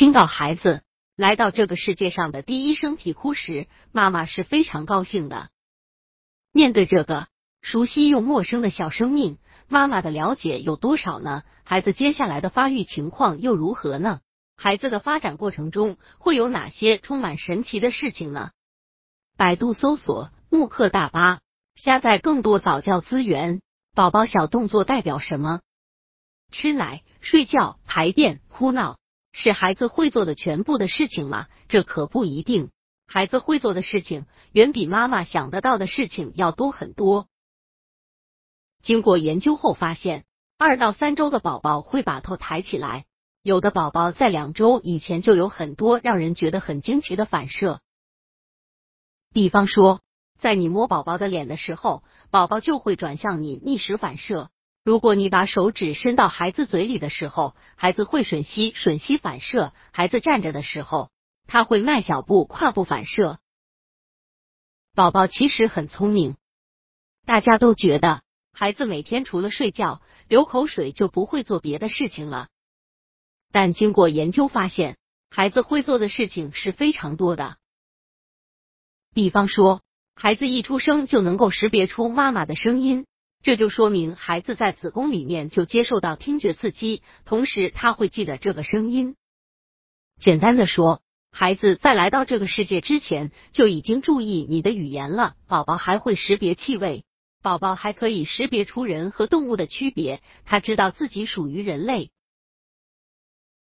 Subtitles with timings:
[0.00, 0.82] 听到孩子
[1.14, 5.50] 来到这个世界上的第一声啼哭时，妈妈是非常高兴的。
[6.52, 7.28] 面对这个
[7.60, 9.36] 熟悉又陌生的小生命，
[9.68, 11.42] 妈妈的了解有多少呢？
[11.64, 14.20] 孩子接下来的发育情况又如何呢？
[14.56, 18.52] 孩子的发展过程中会有哪些充满神奇的事情呢？
[19.36, 21.40] 百度搜索慕课大巴，
[21.74, 23.60] 下载更多早教资源。
[23.94, 25.60] 宝宝小动作代表什么？
[26.50, 28.96] 吃奶、睡觉、排便、哭闹，
[29.32, 31.46] 是孩子会做的全部的事情吗？
[31.68, 32.70] 这可不一定。
[33.06, 37.26] 孩子会做的事情远比妈妈想得到的事情要多很多。
[38.82, 40.24] 经过研究后发现，
[40.58, 43.04] 二到三周的宝宝会把头抬起来，
[43.42, 47.80] 有的宝宝在两周以前就有很多让人觉得很惊奇的反射。
[49.32, 50.00] 比方说，
[50.38, 54.50] 在你摸宝宝的脸的时候，宝宝就会转向你逆时反射；
[54.90, 61.10] 如果你把手指伸到孩子嘴里的时候，孩子会吮吸吮吸反射；孩子站着的时候。
[61.46, 63.38] 他会迈小步，跨步反射。
[64.92, 66.36] 宝宝其实很聪明，
[67.24, 72.48] 大家都觉得孩子每天除了睡觉、流口水就不会做别的事情了。
[73.52, 74.96] 但经过研究发现，
[75.30, 77.58] 孩子会做的事情是非常多的。
[79.14, 79.82] 比方说，
[80.16, 83.06] 孩子一出生就能够识别出妈妈的声音，
[83.42, 89.16] 这就说明孩子在子宫里面就接受到听觉刺激，同时他会记得这个声音。
[90.20, 91.02] 简单的说。
[91.32, 95.36] 孩子在来到这个世界之前就已经注意你的语言了。
[95.46, 97.04] 宝宝还会识别气味，
[97.40, 100.22] 宝宝还可以识别出人和动物的区别。
[100.44, 102.10] 他知道自己属于人类。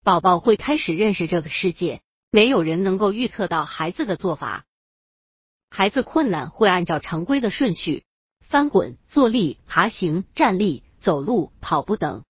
[0.03, 2.01] 宝宝会开始认识这个世界。
[2.29, 4.65] 没有人能够预测到孩子的做法。
[5.71, 8.04] 孩子困难会按照常规的顺序
[8.55, 12.23] 翻滚、坐立、爬行、站立、走路、跑步等。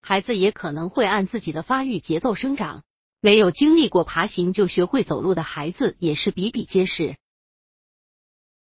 [0.00, 2.84] 孩子也可能会按自己的发育节奏生长。
[3.20, 7.16] 没有经历过爬行就学会走路的孩子也是比比皆是。